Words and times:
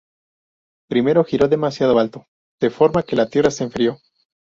Primero 0.89 1.23
giró 1.23 1.47
demasiado 1.47 1.99
alto, 1.99 2.25
de 2.59 2.71
forma 2.71 3.03
que 3.03 3.15
la 3.15 3.29
tierra 3.29 3.51
se 3.51 3.65
enfrió. 3.65 3.99